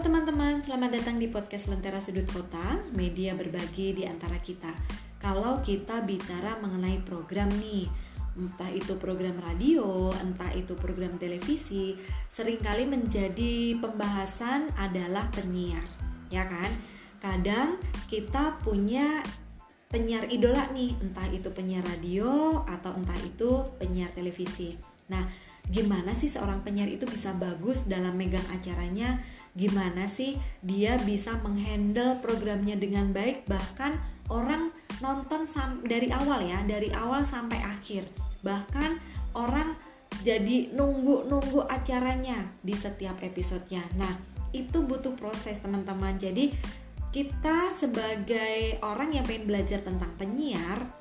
[0.00, 4.72] Teman-teman, selamat datang di podcast Lentera Sudut Kota, media berbagi di antara kita.
[5.20, 7.84] Kalau kita bicara mengenai program nih,
[8.32, 12.00] entah itu program radio, entah itu program televisi,
[12.32, 15.84] sering kali menjadi pembahasan adalah penyiar,
[16.32, 16.72] ya kan?
[17.20, 17.76] Kadang
[18.08, 19.20] kita punya
[19.92, 24.80] penyiar idola nih, entah itu penyiar radio atau entah itu penyiar televisi.
[25.12, 25.28] Nah,
[25.68, 29.20] gimana sih seorang penyiar itu bisa bagus dalam megang acaranya?
[29.52, 33.44] Gimana sih dia bisa menghandle programnya dengan baik?
[33.50, 33.92] Bahkan
[34.30, 34.70] orang
[35.02, 35.44] nonton
[35.84, 38.06] dari awal ya dari awal sampai akhir.
[38.40, 38.90] Bahkan
[39.36, 39.76] orang
[40.20, 43.82] jadi nunggu-nunggu acaranya di setiap episodenya.
[43.96, 44.14] Nah
[44.54, 46.18] itu butuh proses teman-teman.
[46.18, 46.52] Jadi
[47.10, 50.99] kita sebagai orang yang pengen belajar tentang penyiar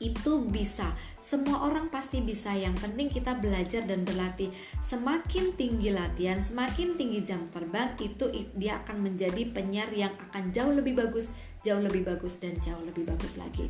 [0.00, 0.96] itu bisa.
[1.20, 2.56] Semua orang pasti bisa.
[2.56, 4.48] Yang penting kita belajar dan berlatih.
[4.80, 10.72] Semakin tinggi latihan semakin tinggi jam terbang itu dia akan menjadi penyiar yang akan jauh
[10.72, 11.28] lebih bagus
[11.60, 13.68] jauh lebih bagus dan jauh lebih bagus lagi.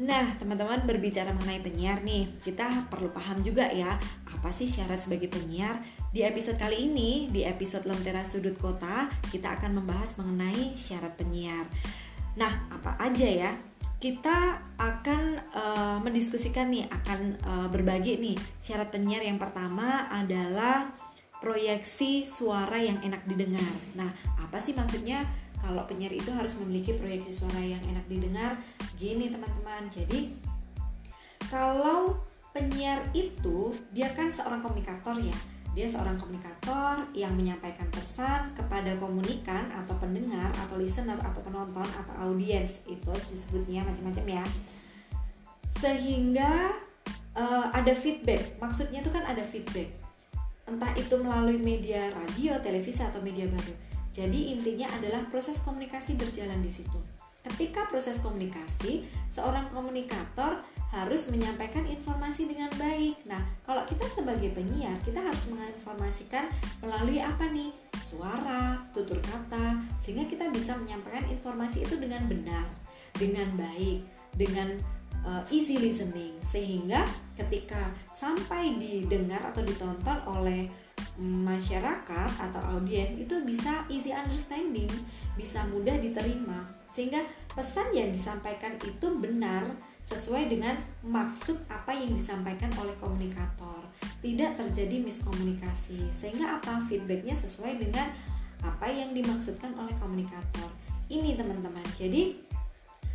[0.00, 4.00] Nah, teman-teman berbicara mengenai penyiar nih, kita perlu paham juga ya,
[4.32, 5.76] apa sih syarat sebagai penyiar?
[6.08, 11.68] Di episode kali ini, di episode Lentera Sudut Kota, kita akan membahas mengenai syarat penyiar.
[12.40, 13.52] Nah, apa aja ya
[14.00, 20.88] kita akan uh, mendiskusikan nih akan uh, berbagi nih syarat penyiar yang pertama adalah
[21.40, 23.72] proyeksi suara yang enak didengar.
[23.96, 24.08] Nah,
[24.40, 25.24] apa sih maksudnya
[25.60, 28.56] kalau penyiar itu harus memiliki proyeksi suara yang enak didengar?
[28.96, 29.84] Gini teman-teman.
[29.92, 30.32] Jadi
[31.52, 32.16] kalau
[32.56, 35.36] penyiar itu dia kan seorang komunikator ya
[35.70, 42.14] dia seorang komunikator yang menyampaikan pesan kepada komunikan atau pendengar atau listener atau penonton atau
[42.26, 44.44] audiens itu disebutnya macam-macam ya.
[45.78, 46.74] Sehingga
[47.38, 48.58] uh, ada feedback.
[48.58, 49.94] Maksudnya itu kan ada feedback.
[50.66, 53.74] Entah itu melalui media radio, televisi atau media baru.
[54.10, 56.98] Jadi intinya adalah proses komunikasi berjalan di situ.
[57.40, 60.60] Ketika proses komunikasi, seorang komunikator
[60.90, 63.22] harus menyampaikan informasi dengan baik.
[63.30, 66.50] Nah, kalau kita sebagai penyiar, kita harus menginformasikan
[66.82, 67.70] melalui apa nih?
[68.02, 72.66] Suara, tutur kata, sehingga kita bisa menyampaikan informasi itu dengan benar,
[73.14, 74.02] dengan baik,
[74.34, 74.74] dengan
[75.22, 77.06] uh, easy listening, sehingga
[77.38, 80.66] ketika sampai didengar atau ditonton oleh
[81.22, 84.90] masyarakat atau audiens itu bisa easy understanding,
[85.38, 87.22] bisa mudah diterima, sehingga
[87.54, 89.70] pesan yang disampaikan itu benar
[90.10, 90.74] sesuai dengan
[91.06, 93.86] maksud apa yang disampaikan oleh komunikator.
[94.18, 96.10] Tidak terjadi miskomunikasi.
[96.10, 96.82] Sehingga apa?
[96.90, 98.10] Feedbacknya sesuai dengan
[98.60, 100.68] apa yang dimaksudkan oleh komunikator.
[101.06, 101.86] Ini teman-teman.
[101.94, 102.42] Jadi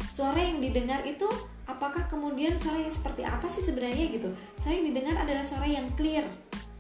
[0.08, 1.28] suara yang didengar itu
[1.68, 4.32] apakah kemudian suara yang seperti apa sih sebenarnya gitu?
[4.56, 6.26] Suara yang didengar adalah suara yang clear,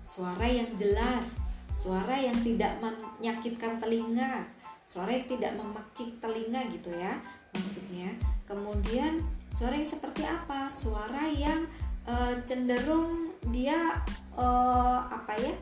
[0.01, 1.35] suara yang jelas,
[1.69, 4.47] suara yang tidak menyakitkan telinga,
[4.81, 7.19] suara yang tidak memakik telinga gitu ya
[7.51, 8.34] maksudnya.
[8.45, 10.69] Kemudian suara yang seperti apa?
[10.69, 11.65] Suara yang
[12.05, 14.01] uh, cenderung dia
[14.37, 15.53] uh, apa ya?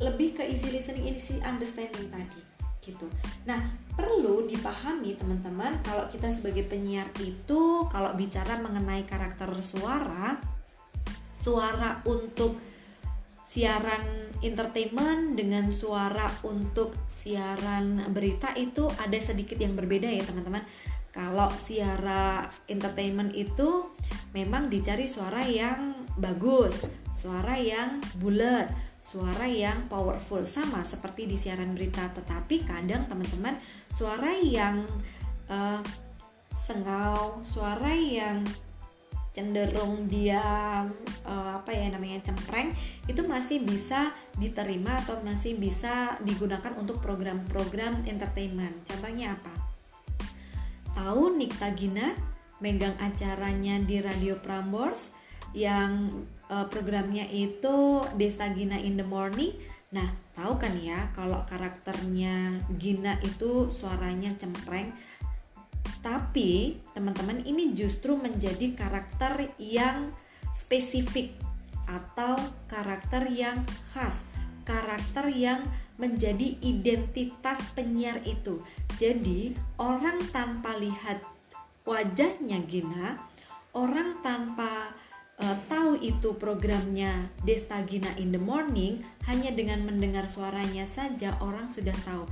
[0.00, 2.40] Lebih ke easy listening easy understanding tadi
[2.80, 3.04] gitu.
[3.44, 3.60] Nah
[3.92, 10.40] perlu dipahami teman-teman kalau kita sebagai penyiar itu kalau bicara mengenai karakter suara
[11.36, 12.56] suara untuk
[13.50, 20.62] siaran entertainment dengan suara untuk siaran berita itu ada sedikit yang berbeda ya teman-teman
[21.10, 23.90] kalau siara entertainment itu
[24.30, 31.74] memang dicari suara yang bagus, suara yang bulat, suara yang powerful sama seperti di siaran
[31.74, 32.06] berita.
[32.14, 33.58] Tetapi kadang teman-teman
[33.90, 34.86] suara yang
[35.50, 35.82] uh,
[36.54, 38.46] sengau, suara yang
[39.30, 40.42] cenderung dia
[41.22, 42.74] uh, apa ya namanya cempreng
[43.06, 48.82] itu masih bisa diterima atau masih bisa digunakan untuk program-program entertainment.
[48.82, 49.69] Contohnya apa?
[51.00, 52.12] Tahu Nikta Gina
[52.60, 55.08] megang acaranya di Radio Prambors
[55.56, 56.12] yang
[56.52, 59.56] uh, programnya itu Desta Gina in the Morning.
[59.96, 64.92] Nah, tahu kan ya kalau karakternya Gina itu suaranya cempreng.
[66.04, 70.12] Tapi teman-teman ini justru menjadi karakter yang
[70.52, 71.32] spesifik
[71.88, 72.36] atau
[72.68, 73.64] karakter yang
[73.96, 74.20] khas,
[74.68, 75.64] karakter yang
[76.00, 78.64] menjadi identitas penyiar itu.
[78.96, 81.20] Jadi, orang tanpa lihat
[81.84, 83.20] wajahnya Gina,
[83.76, 84.96] orang tanpa
[85.36, 91.68] uh, tahu itu programnya Desta Gina in the Morning, hanya dengan mendengar suaranya saja orang
[91.68, 92.24] sudah tahu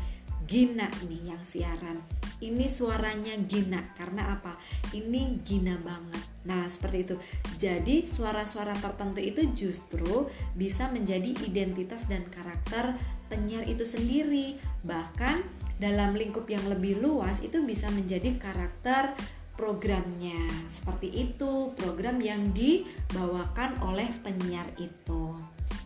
[0.48, 2.00] Gina nih yang siaran.
[2.40, 4.56] Ini suaranya Gina karena apa?
[4.96, 7.16] Ini Gina banget Nah, seperti itu.
[7.58, 12.94] Jadi, suara-suara tertentu itu justru bisa menjadi identitas dan karakter
[13.26, 14.56] penyiar itu sendiri.
[14.86, 15.42] Bahkan
[15.82, 19.14] dalam lingkup yang lebih luas itu bisa menjadi karakter
[19.58, 20.38] programnya.
[20.70, 25.34] Seperti itu, program yang dibawakan oleh penyiar itu.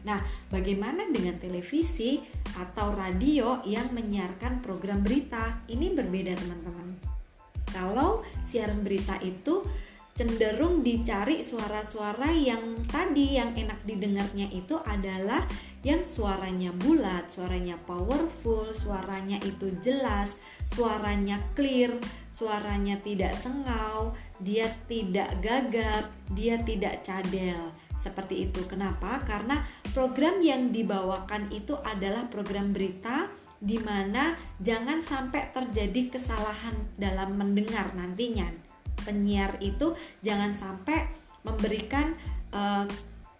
[0.02, 0.18] Nah,
[0.50, 2.20] bagaimana dengan televisi
[2.58, 5.62] atau radio yang menyiarkan program berita?
[5.70, 6.88] Ini berbeda, teman-teman.
[7.72, 9.64] Kalau siaran berita itu
[10.12, 15.40] cenderung dicari suara-suara yang tadi yang enak didengarnya itu adalah
[15.82, 20.36] yang suaranya bulat, suaranya powerful, suaranya itu jelas,
[20.68, 21.96] suaranya clear,
[22.28, 26.06] suaranya tidak sengau, dia tidak gagap,
[26.36, 27.72] dia tidak cadel.
[27.98, 28.66] Seperti itu.
[28.66, 29.22] Kenapa?
[29.22, 29.62] Karena
[29.94, 33.30] program yang dibawakan itu adalah program berita
[33.62, 38.71] di mana jangan sampai terjadi kesalahan dalam mendengar nantinya
[39.02, 41.06] penyiar itu jangan sampai
[41.42, 42.14] memberikan
[42.54, 42.86] eh,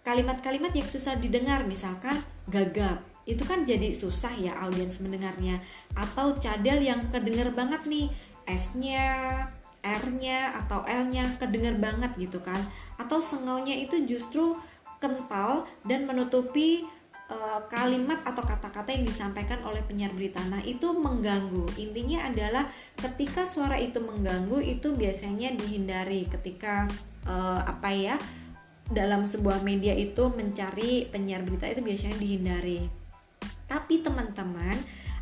[0.03, 2.19] kalimat-kalimat yang susah didengar misalkan
[2.51, 2.99] gagap.
[3.23, 5.63] Itu kan jadi susah ya audiens mendengarnya.
[5.95, 8.11] Atau cadel yang kedenger banget nih
[8.43, 9.07] S-nya
[9.83, 12.59] R-nya atau L-nya kedenger banget gitu kan.
[12.99, 14.59] Atau sengaunya itu justru
[14.99, 16.87] kental dan menutupi
[17.23, 20.43] Eh, kalimat atau kata-kata yang disampaikan oleh penyiar berita.
[20.43, 21.71] Nah, itu mengganggu.
[21.79, 22.67] Intinya adalah
[22.99, 26.83] ketika suara itu mengganggu itu biasanya dihindari ketika
[27.23, 28.15] uh, apa ya?
[28.83, 32.83] dalam sebuah media itu mencari penyiar berita itu biasanya dihindari.
[33.71, 34.75] Tapi teman-teman,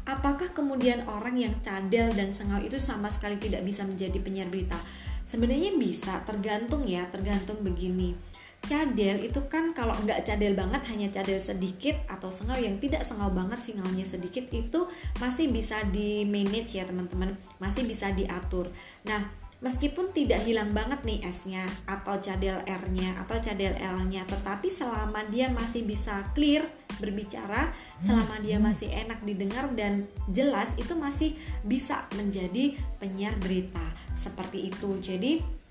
[0.09, 4.81] apakah kemudian orang yang cadel dan sengau itu sama sekali tidak bisa menjadi penyiar berita?
[5.29, 8.17] Sebenarnya bisa, tergantung ya, tergantung begini
[8.61, 13.33] cadel itu kan kalau nggak cadel banget hanya cadel sedikit atau sengau yang tidak sengau
[13.33, 14.85] banget singaunya sedikit itu
[15.17, 17.33] masih bisa di manage ya teman-teman.
[17.57, 18.69] Masih bisa diatur.
[19.09, 19.21] Nah
[19.61, 25.53] meskipun tidak hilang banget nih S-nya atau cadel R-nya atau cadel L-nya tetapi selama dia
[25.53, 26.65] masih bisa clear
[26.97, 27.69] berbicara
[28.01, 33.85] selama dia masih enak didengar dan jelas itu masih bisa menjadi penyiar berita.
[34.17, 34.97] Seperti itu.
[35.01, 35.61] Jadi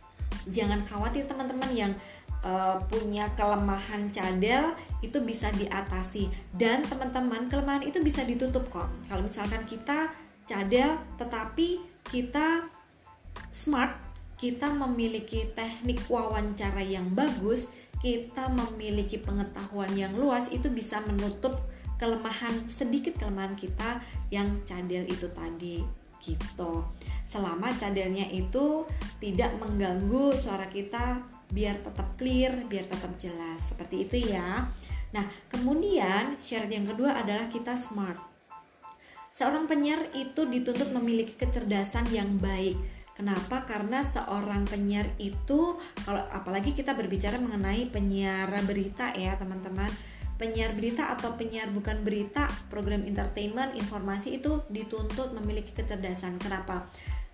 [0.48, 1.92] jangan khawatir teman-teman yang
[2.44, 6.28] uh, punya kelemahan cadel itu bisa diatasi.
[6.52, 8.88] Dan teman-teman kelemahan itu bisa ditutup kok.
[9.08, 10.12] Kalau misalkan kita
[10.50, 11.78] cadel tetapi
[12.10, 12.66] kita
[13.54, 13.94] smart
[14.34, 17.70] kita memiliki teknik wawancara yang bagus
[18.00, 21.60] kita memiliki pengetahuan yang luas itu bisa menutup
[22.00, 24.00] kelemahan sedikit kelemahan kita
[24.32, 25.84] yang cadel itu tadi
[26.24, 26.84] gitu.
[27.28, 28.88] Selama cadelnya itu
[29.20, 33.74] tidak mengganggu suara kita biar tetap clear, biar tetap jelas.
[33.74, 34.70] Seperti itu ya.
[35.10, 38.18] Nah, kemudian syarat yang kedua adalah kita smart.
[39.34, 42.78] Seorang penyiar itu dituntut memiliki kecerdasan yang baik.
[43.16, 43.68] Kenapa?
[43.68, 45.76] Karena seorang penyiar itu
[46.06, 49.90] kalau apalagi kita berbicara mengenai penyiar berita ya, teman-teman.
[50.40, 56.40] Penyiar berita atau penyiar bukan berita, program entertainment, informasi itu dituntut memiliki kecerdasan.
[56.40, 56.88] Kenapa?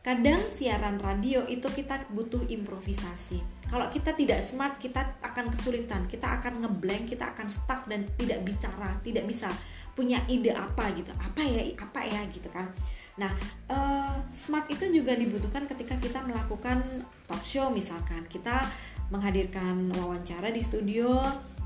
[0.06, 3.42] Kadang siaran radio itu kita butuh improvisasi.
[3.66, 6.06] Kalau kita tidak smart kita akan kesulitan.
[6.06, 9.50] Kita akan ngeblank kita akan stuck dan tidak bicara tidak bisa
[9.98, 11.10] punya ide apa gitu.
[11.10, 12.70] Apa ya apa ya gitu kan.
[13.18, 13.34] Nah
[13.66, 16.86] uh, smart itu juga dibutuhkan ketika kita melakukan
[17.26, 18.22] talk show misalkan.
[18.30, 18.62] Kita
[19.10, 21.18] menghadirkan wawancara di studio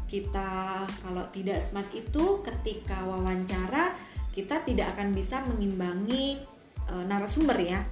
[0.09, 3.93] kita kalau tidak smart itu ketika wawancara
[4.33, 6.41] kita tidak akan bisa mengimbangi
[6.89, 7.85] uh, narasumber ya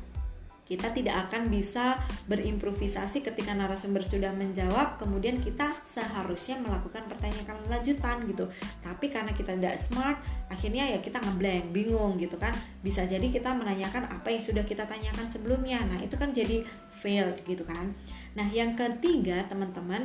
[0.69, 1.97] kita tidak akan bisa
[2.29, 8.45] berimprovisasi ketika narasumber sudah menjawab kemudian kita seharusnya melakukan pertanyaan lanjutan gitu.
[8.85, 10.21] Tapi karena kita tidak smart
[10.53, 12.53] akhirnya ya kita ngeblank bingung gitu kan.
[12.85, 15.81] Bisa jadi kita menanyakan apa yang sudah kita tanyakan sebelumnya.
[15.89, 16.61] Nah itu kan jadi
[16.93, 17.97] failed gitu kan.
[18.37, 20.05] Nah yang ketiga teman-teman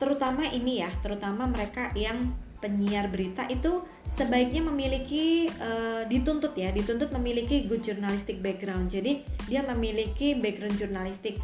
[0.00, 7.14] terutama ini ya terutama mereka yang penyiar berita itu sebaiknya memiliki uh, dituntut ya dituntut
[7.14, 8.90] memiliki good journalistic background.
[8.90, 11.38] Jadi dia memiliki background jurnalistik.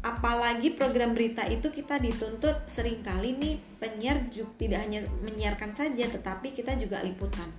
[0.00, 6.08] Apalagi program berita itu kita dituntut sering kali nih penyiar juga tidak hanya menyiarkan saja
[6.08, 7.52] tetapi kita juga liputan.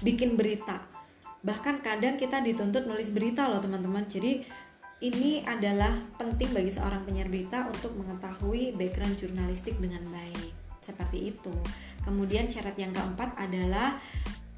[0.00, 0.80] Bikin berita.
[1.44, 4.08] Bahkan kadang kita dituntut nulis berita loh teman-teman.
[4.08, 4.40] Jadi
[5.04, 10.55] ini adalah penting bagi seorang penyiar berita untuk mengetahui background jurnalistik dengan baik
[10.86, 11.50] seperti itu.
[12.06, 13.98] Kemudian syarat yang keempat adalah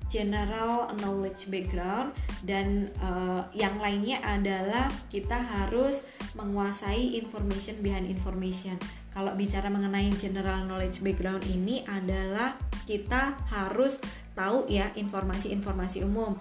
[0.08, 6.04] general knowledge background dan uh, yang lainnya adalah kita harus
[6.36, 8.76] menguasai information behind information.
[9.12, 12.56] Kalau bicara mengenai general knowledge background ini adalah
[12.88, 14.00] kita harus
[14.32, 16.36] tahu ya informasi-informasi umum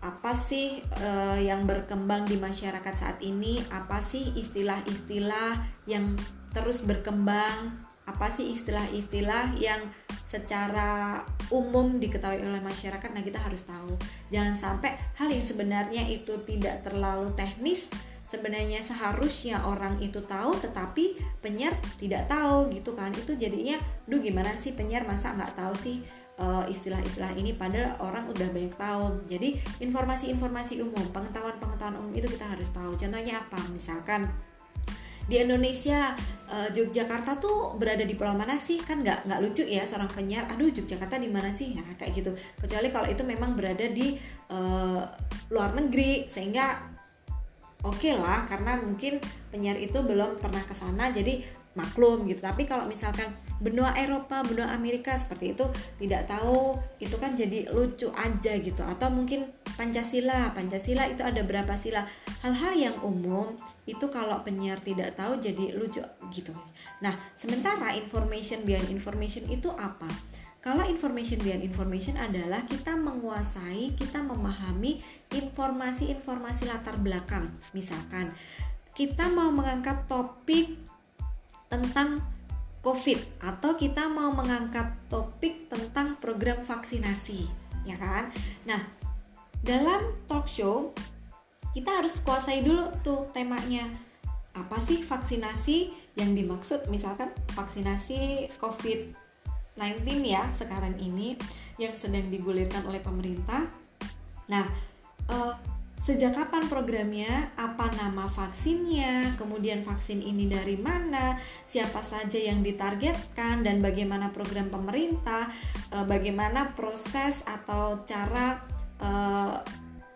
[0.00, 6.16] apa sih uh, yang berkembang di masyarakat saat ini apa sih istilah-istilah yang
[6.56, 9.78] terus berkembang apa sih istilah-istilah yang
[10.26, 11.22] secara
[11.54, 13.10] umum diketahui oleh masyarakat?
[13.14, 13.94] Nah kita harus tahu.
[14.34, 17.90] Jangan sampai hal yang sebenarnya itu tidak terlalu teknis
[18.30, 23.10] sebenarnya seharusnya orang itu tahu tetapi penyiar tidak tahu gitu kan.
[23.10, 23.74] Itu jadinya
[24.06, 25.02] duh gimana sih penyiar?
[25.02, 25.98] Masa nggak tahu sih
[26.38, 27.58] uh, istilah-istilah ini?
[27.58, 29.26] Padahal orang udah banyak tahu.
[29.26, 32.94] Jadi informasi-informasi umum pengetahuan-pengetahuan umum itu kita harus tahu.
[32.94, 33.58] Contohnya apa?
[33.74, 34.30] Misalkan
[35.30, 36.10] di Indonesia
[36.50, 38.82] uh, Yogyakarta tuh berada di pulau mana sih?
[38.82, 41.78] Kan nggak nggak lucu ya seorang penyiar aduh Yogyakarta di mana sih?
[41.78, 42.34] Nah kayak gitu.
[42.58, 44.18] Kecuali kalau itu memang berada di
[44.50, 45.06] uh,
[45.54, 46.82] luar negeri sehingga
[47.86, 49.22] oke okay lah karena mungkin
[49.54, 51.38] penyiar itu belum pernah ke sana jadi
[51.78, 52.42] maklum gitu.
[52.42, 53.30] Tapi kalau misalkan
[53.60, 55.68] benua Eropa benua Amerika seperti itu
[56.00, 58.80] tidak tahu itu kan jadi lucu aja gitu.
[58.80, 62.08] Atau mungkin Pancasila Pancasila itu ada berapa sila.
[62.40, 63.52] Hal-hal yang umum
[63.84, 66.00] itu kalau penyiar tidak tahu jadi lucu
[66.32, 66.56] gitu.
[67.04, 70.08] Nah sementara information beyond information itu apa?
[70.60, 75.00] Kalau information beyond information adalah kita menguasai, kita memahami
[75.32, 77.48] informasi-informasi latar belakang.
[77.72, 78.36] Misalkan
[78.92, 80.76] kita mau mengangkat topik
[81.72, 82.20] tentang
[82.80, 87.44] COVID atau kita mau mengangkat topik tentang program vaksinasi,
[87.84, 88.32] ya kan?
[88.64, 88.80] Nah,
[89.60, 90.96] dalam talk show
[91.70, 93.86] kita harus kuasai dulu tuh temanya.
[94.56, 96.90] Apa sih vaksinasi yang dimaksud?
[96.90, 101.38] Misalkan vaksinasi COVID-19 ya sekarang ini
[101.78, 103.70] yang sedang digulirkan oleh pemerintah.
[104.50, 104.66] Nah,
[105.30, 105.54] uh,
[106.00, 111.36] sejak kapan programnya, apa nama vaksinnya, kemudian vaksin ini dari mana,
[111.68, 115.52] siapa saja yang ditargetkan, dan bagaimana program pemerintah,
[115.92, 118.64] eh, bagaimana proses atau cara
[119.00, 119.56] eh,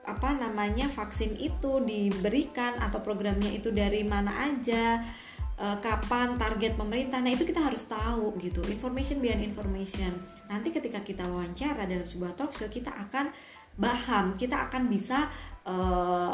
[0.04, 5.00] apa namanya vaksin itu diberikan atau programnya itu dari mana aja?
[5.54, 7.22] Eh, kapan target pemerintah?
[7.22, 8.58] Nah itu kita harus tahu gitu.
[8.66, 10.10] Information beyond information.
[10.50, 13.30] Nanti ketika kita wawancara dalam sebuah talk show kita akan
[13.74, 15.26] bahan kita akan bisa
[15.66, 16.30] uh,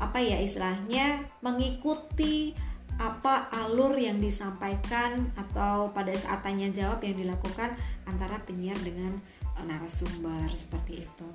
[0.00, 2.54] apa ya istilahnya mengikuti
[3.00, 7.72] apa alur yang disampaikan atau pada saat tanya jawab yang dilakukan
[8.04, 9.16] antara penyiar dengan
[9.56, 10.52] uh, narasumber.
[10.52, 11.28] Seperti itu.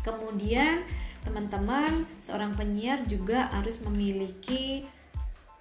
[0.00, 0.82] Kemudian
[1.22, 4.88] teman-teman seorang penyiar juga harus memiliki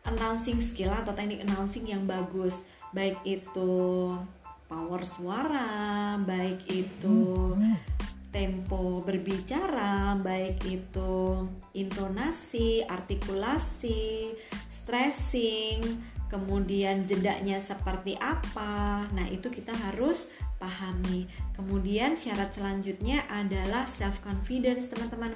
[0.07, 2.63] announcing skill atau teknik announcing yang bagus,
[2.95, 4.15] baik itu
[4.71, 7.53] power suara, baik itu
[8.29, 14.37] tempo berbicara, baik itu intonasi, artikulasi,
[14.69, 15.81] stressing,
[16.29, 19.09] kemudian jedanya seperti apa.
[19.17, 20.29] Nah, itu kita harus
[20.61, 21.25] pahami.
[21.57, 25.33] Kemudian syarat selanjutnya adalah self confidence, teman-teman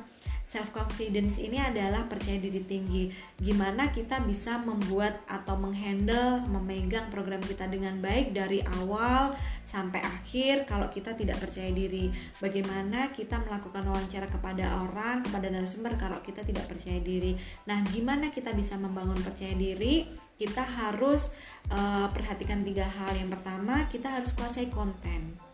[0.53, 3.09] self confidence ini adalah percaya diri tinggi.
[3.41, 9.33] Gimana kita bisa membuat atau menghandle, memegang program kita dengan baik dari awal
[9.65, 12.13] sampai akhir kalau kita tidak percaya diri.
[12.37, 17.33] Bagaimana kita melakukan wawancara kepada orang, kepada narasumber kalau kita tidak percaya diri.
[17.65, 20.05] Nah, gimana kita bisa membangun percaya diri?
[20.37, 21.33] Kita harus
[21.73, 23.17] uh, perhatikan tiga hal.
[23.17, 25.52] Yang pertama, kita harus kuasai konten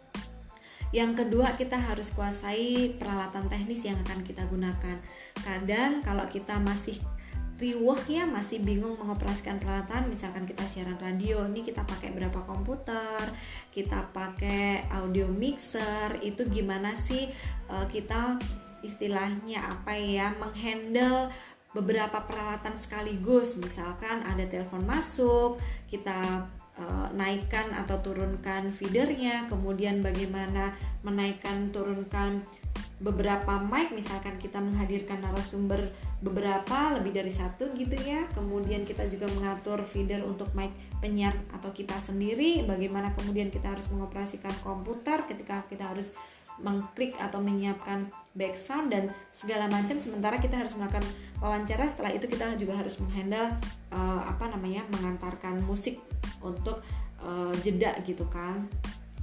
[0.89, 4.97] yang kedua, kita harus kuasai peralatan teknis yang akan kita gunakan.
[5.37, 6.97] Kadang kalau kita masih
[7.59, 13.19] riuh ya masih bingung mengoperasikan peralatan misalkan kita siaran radio ini kita pakai berapa komputer
[13.67, 17.27] kita pakai audio mixer itu gimana sih
[17.67, 18.39] uh, kita
[18.79, 21.27] istilahnya apa ya menghandle
[21.75, 25.59] beberapa peralatan sekaligus misalkan ada telepon masuk
[25.91, 26.47] kita
[27.13, 30.71] naikkan atau turunkan feedernya, kemudian bagaimana
[31.03, 32.43] menaikkan turunkan
[32.99, 35.87] beberapa mic misalkan kita menghadirkan narasumber
[36.19, 38.27] beberapa lebih dari satu gitu ya.
[38.35, 43.87] Kemudian kita juga mengatur feeder untuk mic penyiar atau kita sendiri bagaimana kemudian kita harus
[43.87, 46.11] mengoperasikan komputer ketika kita harus
[46.59, 49.95] mengklik atau menyiapkan back sound dan segala macam.
[49.95, 51.07] Sementara kita harus melakukan
[51.39, 53.47] wawancara setelah itu kita juga harus menghandle
[53.95, 56.03] uh, apa namanya mengantarkan musik
[56.39, 56.81] untuk
[57.23, 58.67] uh, jeda gitu kan.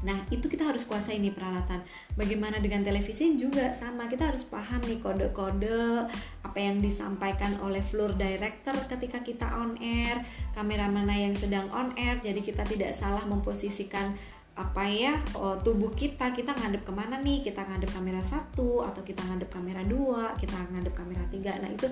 [0.04, 1.80] Nah, itu kita harus kuasai nih peralatan.
[2.20, 6.04] Bagaimana dengan televisi juga sama, kita harus paham nih kode-kode
[6.44, 10.20] apa yang disampaikan oleh floor director ketika kita on air,
[10.52, 14.12] kamera mana yang sedang on air, jadi kita tidak salah memposisikan
[14.56, 16.32] apa ya oh, tubuh kita.
[16.32, 17.44] Kita ngadep ke mana nih?
[17.44, 20.32] Kita ngadep kamera satu atau kita ngadep kamera dua?
[20.36, 21.60] Kita ngadep kamera tiga?
[21.60, 21.84] Nah itu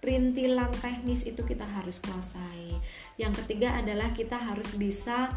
[0.00, 2.76] perintilan teknis itu kita harus kuasai.
[3.20, 5.28] Yang ketiga adalah kita harus bisa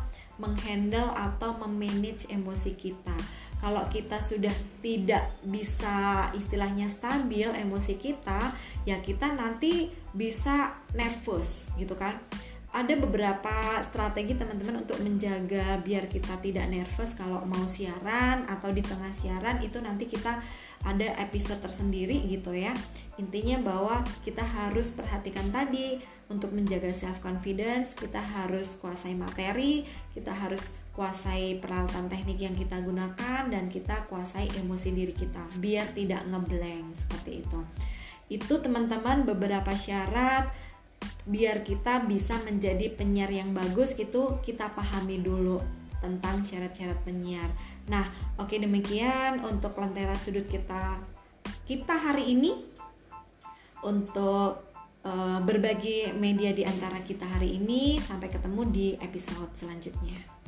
[0.41, 3.15] menghandle atau memanage emosi kita.
[3.63, 4.51] Kalau kita sudah
[4.84, 8.51] tidak bisa istilahnya stabil emosi kita
[8.84, 12.20] ya kita nanti bisa nervous gitu kan
[12.73, 13.53] ada beberapa
[13.85, 19.61] strategi teman-teman untuk menjaga biar kita tidak nervous kalau mau siaran atau di tengah siaran
[19.61, 20.41] itu nanti kita
[20.81, 22.73] ada episode tersendiri gitu ya.
[23.21, 26.01] Intinya bahwa kita harus perhatikan tadi
[26.33, 29.85] untuk menjaga self confidence kita harus kuasai materi
[30.17, 35.93] kita harus kuasai peralatan teknik yang kita gunakan dan kita kuasai emosi diri kita biar
[35.93, 37.59] tidak ngeblank seperti itu.
[38.33, 40.49] Itu teman-teman beberapa syarat
[41.24, 45.63] biar kita bisa menjadi penyiar yang bagus gitu kita pahami dulu
[46.03, 47.48] tentang syarat-syarat penyiar.
[47.88, 48.03] Nah,
[48.36, 51.00] oke okay, demikian untuk lentera sudut kita
[51.63, 52.51] kita hari ini
[53.88, 54.67] untuk
[55.07, 60.42] uh, berbagi media di antara kita hari ini sampai ketemu di episode selanjutnya.